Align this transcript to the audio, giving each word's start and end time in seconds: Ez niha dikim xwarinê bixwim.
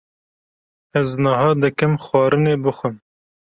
Ez 0.99 1.09
niha 1.23 1.49
dikim 1.61 1.93
xwarinê 2.03 2.53
bixwim. 2.63 2.95